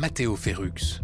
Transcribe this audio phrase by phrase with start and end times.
[0.00, 1.02] Matteo Ferrux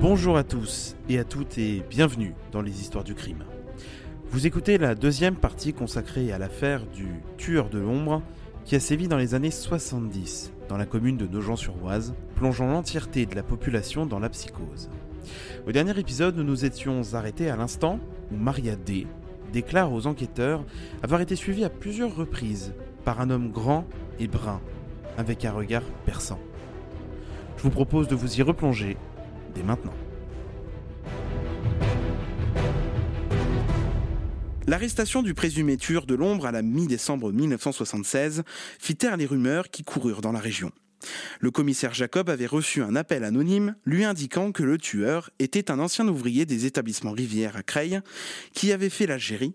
[0.00, 3.44] Bonjour à tous et à toutes et bienvenue dans les histoires du crime.
[4.30, 7.06] Vous écoutez la deuxième partie consacrée à l'affaire du
[7.38, 8.20] tueur de l'ombre
[8.64, 13.36] qui a sévi dans les années 70 dans la commune de Nogent-sur-Oise, plongeant l'entièreté de
[13.36, 14.90] la population dans la psychose.
[15.66, 17.98] Au dernier épisode, nous nous étions arrêtés à l'instant
[18.30, 19.06] où Maria D
[19.52, 20.64] déclare aux enquêteurs
[21.02, 22.72] avoir été suivie à plusieurs reprises
[23.04, 23.86] par un homme grand
[24.18, 24.60] et brun,
[25.18, 26.40] avec un regard perçant.
[27.56, 28.96] Je vous propose de vous y replonger
[29.54, 29.94] dès maintenant.
[34.66, 38.42] L'arrestation du présumé tueur de l'ombre à la mi-décembre 1976
[38.78, 40.70] fit taire les rumeurs qui coururent dans la région.
[41.40, 45.78] Le commissaire Jacob avait reçu un appel anonyme lui indiquant que le tueur était un
[45.78, 48.00] ancien ouvrier des établissements Rivière à Creil
[48.52, 49.54] qui avait fait l'Algérie,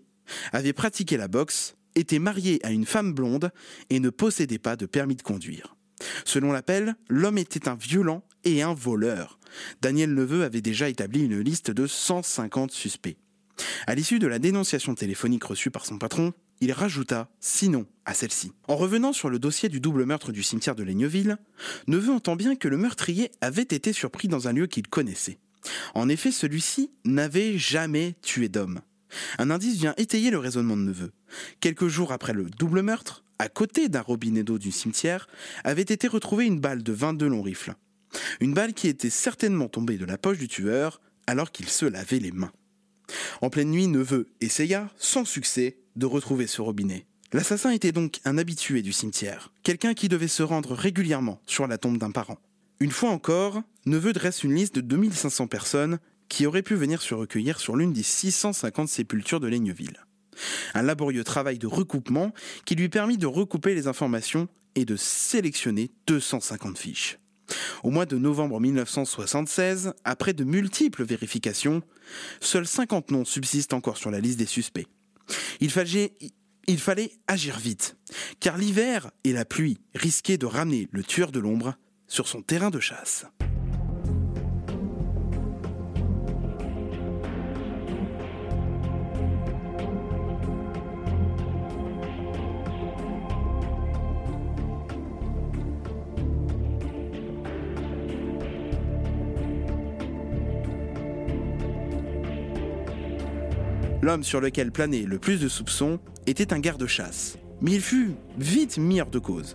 [0.52, 3.50] avait pratiqué la boxe, était marié à une femme blonde
[3.90, 5.76] et ne possédait pas de permis de conduire.
[6.24, 9.38] Selon l'appel, l'homme était un violent et un voleur.
[9.80, 13.16] Daniel Neveu avait déjà établi une liste de 150 suspects.
[13.86, 18.52] À l'issue de la dénonciation téléphonique reçue par son patron, il rajouta sinon à celle-ci.
[18.66, 21.36] En revenant sur le dossier du double meurtre du cimetière de Laigneville,
[21.86, 25.38] Neveu entend bien que le meurtrier avait été surpris dans un lieu qu'il connaissait.
[25.94, 28.80] En effet, celui-ci n'avait jamais tué d'homme.
[29.38, 31.12] Un indice vient étayer le raisonnement de Neveu.
[31.60, 35.28] Quelques jours après le double meurtre, à côté d'un robinet d'eau du cimetière,
[35.64, 37.74] avait été retrouvée une balle de 22 longs rifles.
[38.40, 42.18] Une balle qui était certainement tombée de la poche du tueur alors qu'il se lavait
[42.18, 42.52] les mains.
[43.40, 47.06] En pleine nuit, Neveu essaya, sans succès, de retrouver ce robinet.
[47.32, 51.76] L'assassin était donc un habitué du cimetière, quelqu'un qui devait se rendre régulièrement sur la
[51.76, 52.38] tombe d'un parent.
[52.80, 55.98] Une fois encore, Neveu dresse une liste de 2500 personnes
[56.28, 60.04] qui auraient pu venir se recueillir sur l'une des 650 sépultures de Laigneville.
[60.74, 62.32] Un laborieux travail de recoupement
[62.64, 67.18] qui lui permit de recouper les informations et de sélectionner 250 fiches.
[67.82, 71.82] Au mois de novembre 1976, après de multiples vérifications,
[72.40, 74.86] seuls 50 noms subsistent encore sur la liste des suspects.
[75.60, 77.96] Il fallait, agir vite,
[78.40, 81.74] car l'hiver et la pluie risquaient de ramener le tueur de l'ombre
[82.06, 83.26] sur son terrain de chasse.
[104.08, 108.78] L'homme sur lequel planait le plus de soupçons était un garde-chasse, mais il fut vite
[108.78, 109.54] mis hors de cause.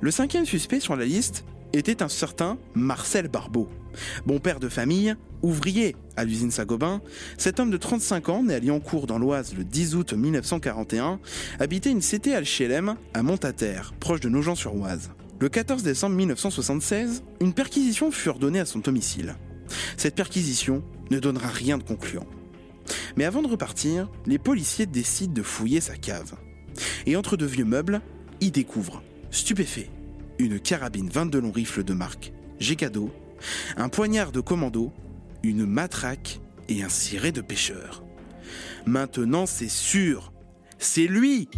[0.00, 3.68] Le cinquième suspect sur la liste était un certain Marcel Barbeau.
[4.26, 7.02] Bon père de famille, ouvrier à l'usine Saint-Gobain,
[7.36, 11.18] cet homme de 35 ans, né à Lyoncourt dans l'Oise le 10 août 1941,
[11.58, 15.10] habitait une cité à l'HLM à Montataire, proche de Nogent-sur-Oise.
[15.40, 19.34] Le 14 décembre 1976, une perquisition fut ordonnée à son domicile.
[19.96, 22.28] Cette perquisition ne donnera rien de concluant.
[23.16, 26.34] Mais avant de repartir, les policiers décident de fouiller sa cave.
[27.06, 28.00] Et entre deux vieux meubles,
[28.40, 29.90] ils découvrent, stupéfaits,
[30.38, 33.10] une carabine 22 long rifle de marque Gecado,
[33.76, 34.92] un poignard de commando,
[35.42, 38.02] une matraque et un ciré de pêcheur.
[38.86, 40.32] Maintenant, c'est sûr,
[40.78, 41.48] c'est lui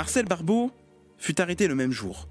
[0.00, 0.70] Marcel Barbeau
[1.18, 2.26] fut arrêté le même jour.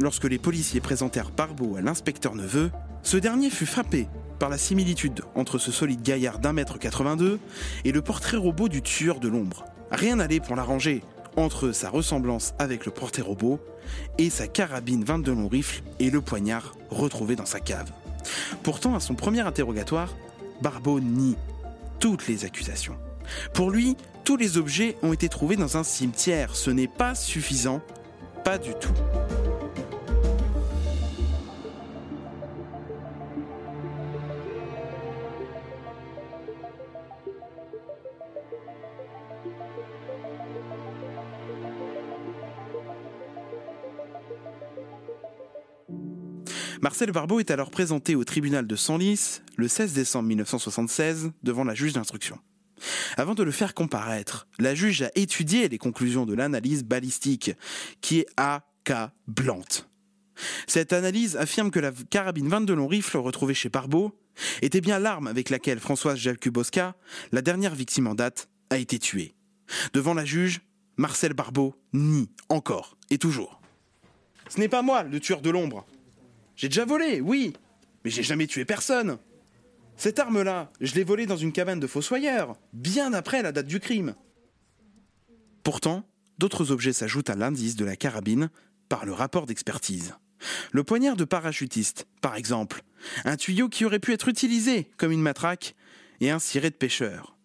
[0.00, 2.72] Lorsque les policiers présentèrent Barbeau à l'inspecteur Neveu,
[3.04, 4.08] ce dernier fut frappé
[4.40, 7.38] par la similitude entre ce solide gaillard d'un mètre 82
[7.84, 9.64] et le portrait robot du tueur de l'ombre.
[9.92, 11.04] Rien n'allait pour l'arranger
[11.36, 13.60] entre sa ressemblance avec le portrait robot
[14.18, 17.92] et sa carabine 22 long rifle et le poignard retrouvé dans sa cave.
[18.64, 20.12] Pourtant, à son premier interrogatoire,
[20.60, 21.36] Barbeau nie
[22.00, 22.96] toutes les accusations.
[23.54, 26.54] Pour lui, tous les objets ont été trouvés dans un cimetière.
[26.54, 27.80] Ce n'est pas suffisant.
[28.44, 28.92] Pas du tout.
[46.80, 51.74] Marcel Barbeau est alors présenté au tribunal de Senlis le 16 décembre 1976 devant la
[51.74, 52.40] juge d'instruction.
[53.16, 57.52] Avant de le faire comparaître, la juge a étudié les conclusions de l'analyse balistique,
[58.00, 59.88] qui est accablante.
[60.66, 64.18] Cette analyse affirme que la carabine 22 long rifle retrouvée chez Barbeau
[64.62, 66.96] était bien l'arme avec laquelle Françoise Jalcubosca,
[67.32, 69.34] la dernière victime en date, a été tuée.
[69.92, 70.60] Devant la juge,
[70.96, 73.60] Marcel Barbeau nie encore et toujours.
[74.48, 75.86] Ce n'est pas moi le tueur de l'ombre.
[76.56, 77.52] J'ai déjà volé, oui,
[78.04, 79.18] mais j'ai jamais tué personne.
[80.02, 83.78] Cette arme-là, je l'ai volée dans une cabane de fossoyeurs, bien après la date du
[83.78, 84.16] crime.
[85.62, 86.02] Pourtant,
[86.38, 88.50] d'autres objets s'ajoutent à l'indice de la carabine
[88.88, 90.16] par le rapport d'expertise.
[90.72, 92.82] Le poignard de parachutiste, par exemple,
[93.24, 95.76] un tuyau qui aurait pu être utilisé comme une matraque,
[96.20, 97.38] et un ciré de pêcheur.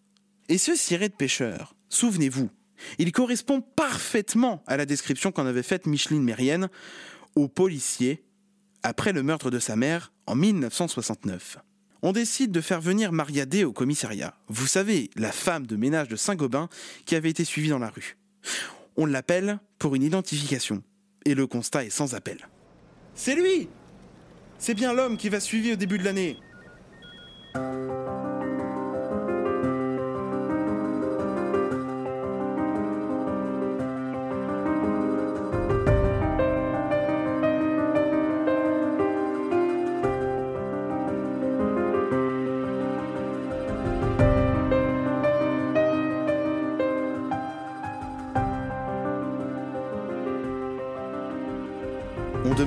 [0.48, 2.50] Et ce ciré de pêcheur, souvenez-vous,
[2.98, 6.70] il correspond parfaitement à la description qu'en avait faite Micheline Mérienne
[7.36, 8.24] au policier
[8.82, 11.58] après le meurtre de sa mère en 1969
[12.02, 14.34] on décide de faire venir Maria D au commissariat.
[14.48, 16.68] Vous savez, la femme de ménage de Saint-Gobain
[17.06, 18.16] qui avait été suivie dans la rue.
[18.96, 20.82] On l'appelle pour une identification.
[21.24, 22.48] Et le constat est sans appel.
[23.14, 23.68] C'est lui
[24.58, 26.36] C'est bien l'homme qui va suivre au début de l'année.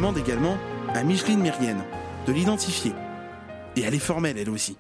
[0.02, 0.58] Demande également
[0.96, 1.84] à Micheline Myrienne
[2.26, 2.92] de l'identifier.
[3.76, 4.76] Et elle est formelle, elle aussi.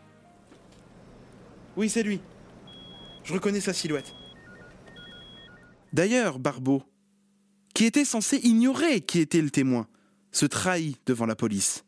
[1.77, 2.21] Oui, c'est lui.
[3.23, 4.15] Je reconnais sa silhouette.
[5.93, 6.81] D'ailleurs, Barbeau,
[7.75, 9.87] qui était censé ignorer qui était le témoin,
[10.31, 11.85] se trahit devant la police.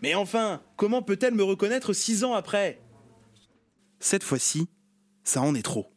[0.00, 2.80] Mais enfin, comment peut-elle me reconnaître six ans après?
[4.00, 4.66] Cette fois-ci,
[5.24, 5.92] ça en est trop.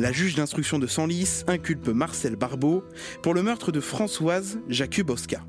[0.00, 2.82] La juge d'instruction de Senlis inculpe Marcel Barbeau
[3.22, 5.44] pour le meurtre de Françoise Jakubowska.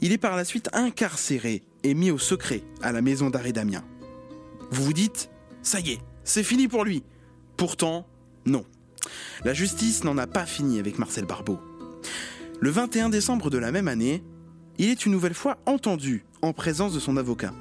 [0.00, 3.84] Il est par la suite incarcéré et mis au secret à la maison d'arrêt d'Amiens.
[4.72, 5.30] Vous vous dites,
[5.62, 7.04] ça y est, c'est fini pour lui.
[7.56, 8.04] Pourtant,
[8.46, 8.64] non.
[9.44, 11.60] La justice n'en a pas fini avec Marcel Barbeau.
[12.58, 14.24] Le 21 décembre de la même année,
[14.78, 17.54] il est une nouvelle fois entendu en présence de son avocat.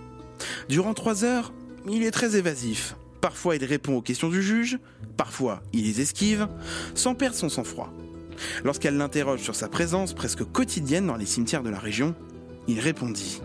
[0.68, 1.54] Durant trois heures,
[1.88, 2.96] il est très évasif.
[3.28, 4.80] Parfois il répond aux questions du juge,
[5.18, 6.48] parfois il les esquive,
[6.96, 7.92] sans perdre son sang-froid.
[8.64, 12.16] Lorsqu'elle l'interroge sur sa présence presque quotidienne dans les cimetières de la région,
[12.70, 13.42] il répondit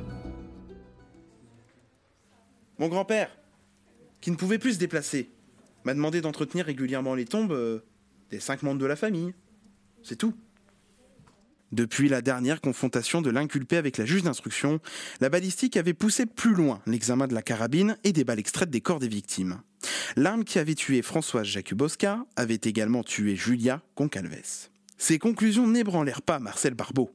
[2.78, 3.36] Mon grand-père,
[4.20, 5.30] qui ne pouvait plus se déplacer,
[5.82, 7.80] m'a demandé d'entretenir régulièrement les tombes euh,
[8.30, 9.34] des cinq membres de la famille.
[10.04, 10.32] C'est tout.
[11.72, 14.78] Depuis la dernière confrontation de l'inculpé avec la juge d'instruction,
[15.20, 18.80] la balistique avait poussé plus loin l'examen de la carabine et des balles extraites des
[18.80, 19.60] corps des victimes.
[20.16, 24.68] L'arme qui avait tué Françoise Jakubowska avait également tué Julia Concalves.
[24.98, 27.10] Ces conclusions n'ébranlèrent pas Marcel Barbeau.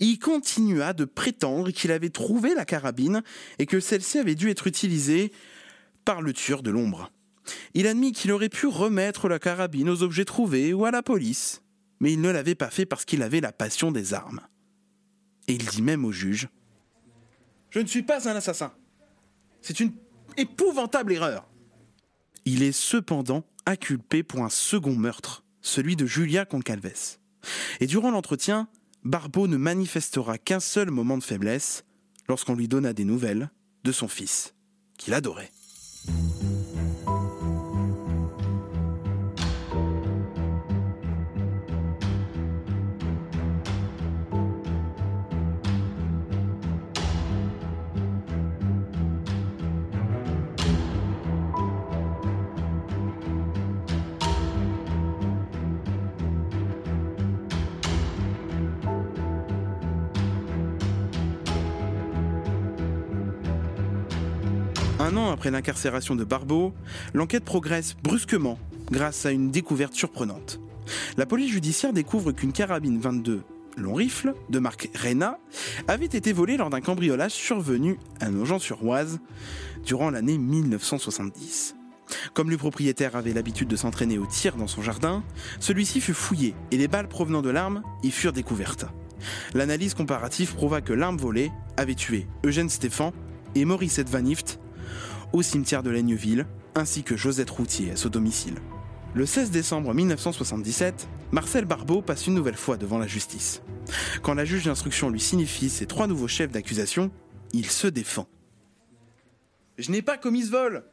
[0.00, 3.22] Il continua de prétendre qu'il avait trouvé la carabine
[3.58, 5.32] et que celle-ci avait dû être utilisée
[6.04, 7.10] par le tueur de l'ombre.
[7.74, 11.62] Il admit qu'il aurait pu remettre la carabine aux objets trouvés ou à la police
[12.02, 14.40] mais il ne l'avait pas fait parce qu'il avait la passion des armes.
[15.46, 16.48] Et il dit même au juge
[17.70, 18.72] Je ne suis pas un assassin.
[19.60, 19.92] C'est une
[20.36, 21.48] épouvantable erreur.
[22.44, 27.18] Il est cependant inculpé pour un second meurtre, celui de Julia Concalves.
[27.80, 28.68] Et durant l'entretien,
[29.04, 31.84] Barbeau ne manifestera qu'un seul moment de faiblesse
[32.28, 33.50] lorsqu'on lui donna des nouvelles
[33.84, 34.54] de son fils,
[34.96, 35.50] qu'il adorait.
[65.02, 66.72] Un an après l'incarcération de Barbeau,
[67.12, 68.56] l'enquête progresse brusquement
[68.92, 70.60] grâce à une découverte surprenante.
[71.16, 73.42] La police judiciaire découvre qu'une carabine 22
[73.78, 75.40] long rifle de marque Rena
[75.88, 79.18] avait été volée lors d'un cambriolage survenu à Nogent-sur-Oise
[79.84, 81.74] durant l'année 1970.
[82.32, 85.24] Comme le propriétaire avait l'habitude de s'entraîner au tir dans son jardin,
[85.58, 88.86] celui-ci fut fouillé et les balles provenant de l'arme y furent découvertes.
[89.52, 93.12] L'analyse comparative prouva que l'arme volée avait tué Eugène Stéphan
[93.56, 94.60] et Maurice Van Ift
[95.32, 98.54] au cimetière de Laigneville, ainsi que Josette Routier à son domicile.
[99.14, 103.62] Le 16 décembre 1977, Marcel Barbeau passe une nouvelle fois devant la justice.
[104.22, 107.10] Quand la juge d'instruction lui signifie ses trois nouveaux chefs d'accusation,
[107.52, 108.26] il se défend.
[109.78, 110.84] Je n'ai pas commis ce vol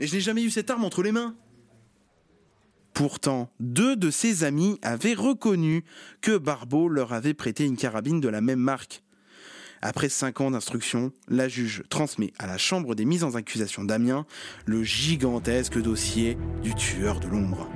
[0.00, 1.36] Et je n'ai jamais eu cette arme entre les mains
[2.94, 5.84] Pourtant, deux de ses amis avaient reconnu
[6.20, 9.03] que Barbeau leur avait prêté une carabine de la même marque.
[9.86, 14.24] Après cinq ans d'instruction, la juge transmet à la Chambre des mises en accusation d'Amiens
[14.64, 17.68] le gigantesque dossier du tueur de l'ombre.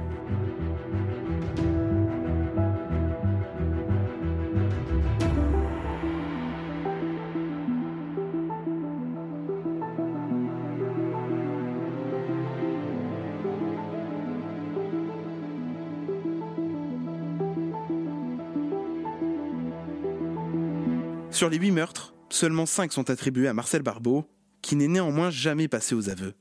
[21.39, 24.29] Sur les huit meurtres, seulement cinq sont attribués à Marcel Barbeau,
[24.61, 26.35] qui n'est néanmoins jamais passé aux aveux.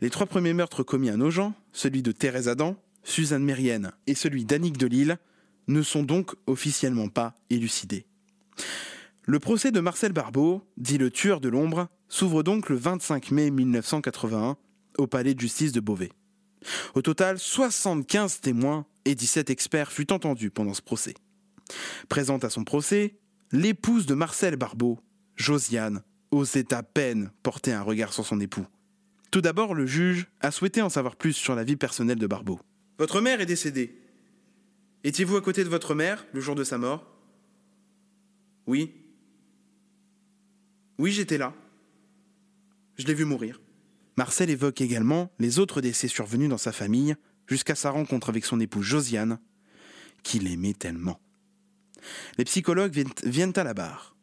[0.00, 4.44] Les trois premiers meurtres commis à Nogent, celui de Thérèse Adam, Suzanne Mérienne et celui
[4.44, 5.16] d'Annick Delille,
[5.68, 8.04] ne sont donc officiellement pas élucidés.
[9.26, 13.52] Le procès de Marcel Barbeau, dit le tueur de l'ombre, s'ouvre donc le 25 mai
[13.52, 14.56] 1981
[14.98, 16.10] au palais de justice de Beauvais.
[16.96, 21.14] Au total, 75 témoins et 17 experts furent entendus pendant ce procès.
[22.08, 23.14] Présente à son procès,
[23.52, 24.98] l'épouse de Marcel Barbeau,
[25.36, 28.66] Josiane, osait à peine porter un regard sur son époux.
[29.30, 32.60] Tout d'abord, le juge a souhaité en savoir plus sur la vie personnelle de Barbeau.
[32.98, 33.98] Votre mère est décédée.
[35.04, 37.06] Étiez-vous à côté de votre mère le jour de sa mort?
[38.66, 38.92] Oui.
[40.98, 41.54] Oui, j'étais là.
[42.96, 43.60] Je l'ai vu mourir.
[44.16, 47.16] Marcel évoque également les autres décès survenus dans sa famille
[47.46, 49.38] jusqu'à sa rencontre avec son épouse Josiane,
[50.22, 51.18] qu'il aimait tellement.
[52.38, 54.16] Les psychologues viennent à la barre.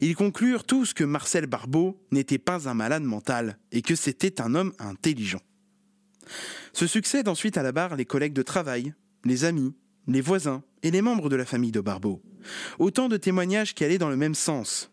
[0.00, 4.54] Ils conclurent tous que Marcel Barbeau n'était pas un malade mental et que c'était un
[4.54, 5.40] homme intelligent.
[6.72, 9.74] Se succèdent ensuite à la barre les collègues de travail, les amis,
[10.06, 12.22] les voisins et les membres de la famille de Barbeau.
[12.78, 14.90] Autant de témoignages qui allaient dans le même sens.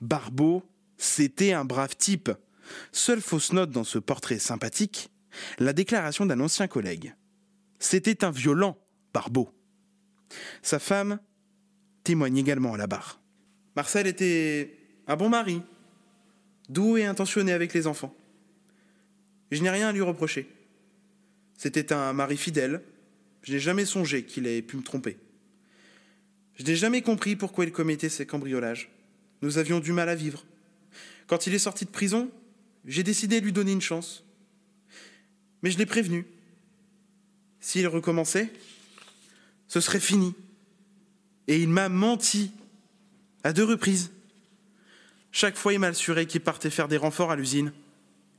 [0.00, 0.62] Barbeau,
[0.96, 2.30] c'était un brave type.
[2.90, 5.10] Seule fausse note dans ce portrait sympathique,
[5.58, 7.14] la déclaration d'un ancien collègue.
[7.78, 8.78] c'était un violent
[9.12, 9.52] Barbeau.
[10.62, 11.18] Sa femme
[12.04, 13.20] témoigne également à la barre.
[13.76, 15.62] Marcel était un bon mari,
[16.68, 18.14] doux et intentionné avec les enfants.
[19.50, 20.48] Je n'ai rien à lui reprocher.
[21.56, 22.82] C'était un mari fidèle.
[23.42, 25.18] Je n'ai jamais songé qu'il ait pu me tromper.
[26.54, 28.90] Je n'ai jamais compris pourquoi il commettait ces cambriolages.
[29.42, 30.44] Nous avions du mal à vivre.
[31.26, 32.30] Quand il est sorti de prison,
[32.84, 34.24] j'ai décidé de lui donner une chance.
[35.62, 36.26] Mais je l'ai prévenu.
[37.60, 38.52] S'il recommençait,
[39.68, 40.34] ce serait fini.
[41.48, 42.52] Et il m'a menti
[43.44, 44.10] à deux reprises.
[45.32, 47.72] Chaque fois, il m'a assuré qu'il partait faire des renforts à l'usine.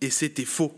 [0.02, 0.74] Et c'était faux.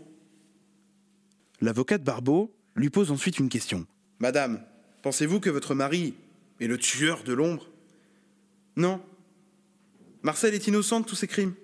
[1.60, 3.86] L'avocat de Barbeau lui pose ensuite une question.
[4.18, 4.62] Madame,
[5.02, 6.14] pensez-vous que votre mari
[6.60, 7.68] est le tueur de l'ombre?
[8.76, 9.00] Non.
[10.22, 11.54] Marcel est innocent de tous ces crimes.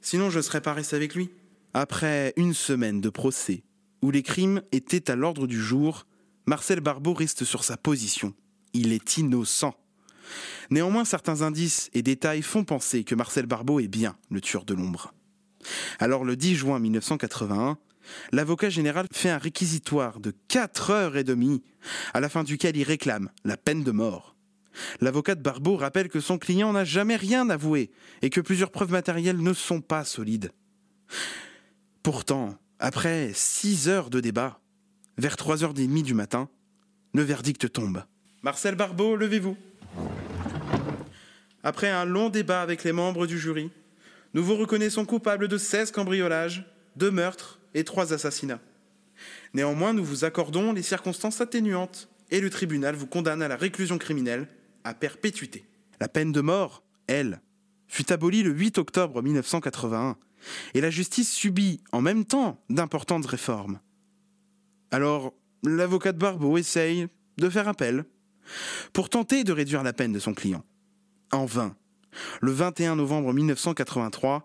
[0.00, 1.30] Sinon, je ne serais pas resté avec lui.
[1.74, 3.62] Après une semaine de procès,
[4.02, 6.06] où les crimes étaient à l'ordre du jour,
[6.46, 8.34] Marcel Barbeau reste sur sa position.
[8.72, 9.74] Il est innocent.
[10.70, 14.74] Néanmoins, certains indices et détails font penser que Marcel Barbeau est bien le tueur de
[14.74, 15.14] l'ombre.
[15.98, 17.78] Alors le 10 juin 1981,
[18.32, 21.62] l'avocat général fait un réquisitoire de 4 heures et demie,
[22.14, 24.36] à la fin duquel il réclame la peine de mort.
[25.00, 27.90] L'avocat de Barbeau rappelle que son client n'a jamais rien avoué
[28.22, 30.50] et que plusieurs preuves matérielles ne sont pas solides.
[32.02, 34.60] Pourtant, après 6 heures de débat,
[35.18, 36.48] vers 3h30 du matin,
[37.14, 38.02] le verdict tombe.
[38.42, 39.56] Marcel Barbeau, levez-vous.
[41.62, 43.70] Après un long débat avec les membres du jury,
[44.34, 46.64] nous vous reconnaissons coupable de 16 cambriolages,
[46.96, 48.60] 2 meurtres et 3 assassinats.
[49.54, 53.98] Néanmoins, nous vous accordons les circonstances atténuantes et le tribunal vous condamne à la réclusion
[53.98, 54.48] criminelle
[54.84, 55.64] à perpétuité.
[56.00, 57.40] La peine de mort, elle,
[57.86, 60.16] fut abolie le 8 octobre 1981
[60.74, 63.78] et la justice subit en même temps d'importantes réformes.
[64.90, 67.06] Alors, l'avocat de Barbeau essaye
[67.38, 68.04] de faire appel
[68.92, 70.64] pour tenter de réduire la peine de son client.
[71.32, 71.74] En vain.
[72.42, 74.44] Le 21 novembre 1983,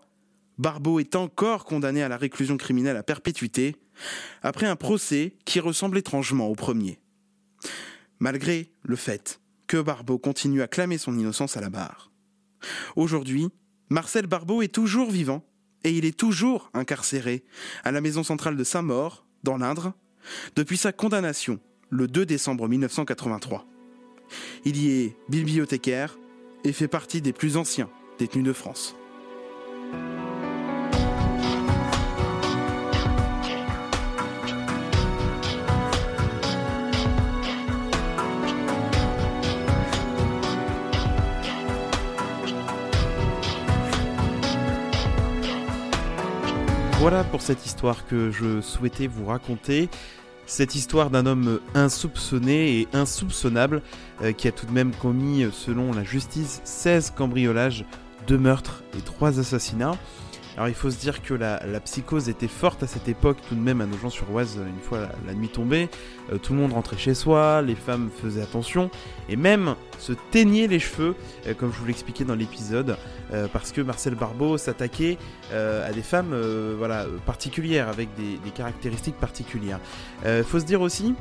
[0.56, 3.76] Barbeau est encore condamné à la réclusion criminelle à perpétuité
[4.42, 6.98] après un procès qui ressemble étrangement au premier.
[8.20, 12.10] Malgré le fait que Barbeau continue à clamer son innocence à la barre.
[12.96, 13.48] Aujourd'hui,
[13.90, 15.44] Marcel Barbeau est toujours vivant
[15.84, 17.44] et il est toujours incarcéré
[17.84, 19.92] à la maison centrale de Saint-Maur, dans l'Indre,
[20.56, 23.66] depuis sa condamnation le 2 décembre 1983.
[24.64, 26.18] Il y est bibliothécaire
[26.64, 28.96] et fait partie des plus anciens détenus de France.
[47.00, 49.88] Voilà pour cette histoire que je souhaitais vous raconter.
[50.48, 53.82] Cette histoire d'un homme insoupçonné et insoupçonnable
[54.22, 57.84] euh, qui a tout de même commis, selon la justice, 16 cambriolages,
[58.28, 59.98] 2 meurtres et 3 assassinats.
[60.58, 63.60] Alors il faut se dire que la, psychose était forte à cette époque tout de
[63.60, 65.88] même à Nogent-sur-Oise une fois la, nuit tombée.
[66.32, 68.90] Euh, tout le monde rentrait chez soi, les femmes faisaient attention
[69.28, 71.14] et même se teignaient les cheveux,
[71.46, 72.96] euh, comme je vous l'expliquais dans l'épisode,
[73.32, 75.16] euh, parce que Marcel Barbeau s'attaquait
[75.52, 76.34] à des femmes
[76.76, 79.78] voilà, particulières avec des caractéristiques particulières.
[80.26, 81.14] Il faut se dire aussi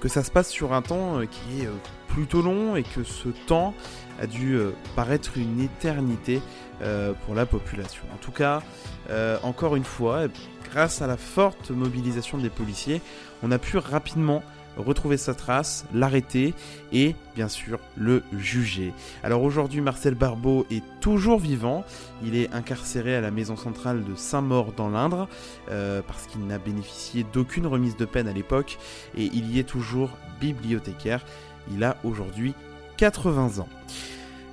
[0.00, 1.68] que ça se passe sur un temps qui est
[2.08, 3.74] plutôt long et que ce temps
[4.20, 4.58] a dû
[4.94, 6.40] paraître une éternité
[6.82, 8.04] euh, pour la population.
[8.14, 8.62] En tout cas,
[9.10, 10.28] euh, encore une fois,
[10.70, 13.02] grâce à la forte mobilisation des policiers,
[13.42, 14.42] on a pu rapidement
[14.78, 16.54] retrouver sa trace, l'arrêter
[16.90, 18.94] et bien sûr le juger.
[19.22, 21.84] Alors aujourd'hui Marcel Barbeau est toujours vivant,
[22.24, 25.28] il est incarcéré à la maison centrale de Saint-Maur dans l'Indre
[25.70, 28.78] euh, parce qu'il n'a bénéficié d'aucune remise de peine à l'époque
[29.18, 31.26] et il y est toujours bibliothécaire.
[31.72, 32.54] Il a aujourd'hui
[33.00, 33.68] 80 ans.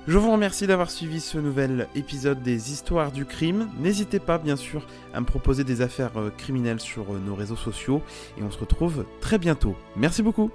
[0.06, 3.68] Je vous remercie d'avoir suivi ce nouvel épisode des Histoires du crime.
[3.78, 7.56] N'hésitez pas bien sûr à me proposer des affaires euh, criminelles sur euh, nos réseaux
[7.56, 8.00] sociaux
[8.38, 9.76] et on se retrouve très bientôt.
[9.96, 10.50] Merci beaucoup.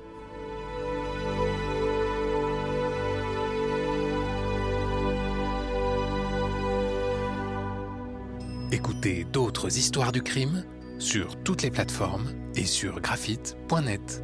[8.72, 10.66] Écoutez d'autres histoires du crime
[10.98, 12.26] sur toutes les plateformes
[12.56, 14.24] et sur graphite.net.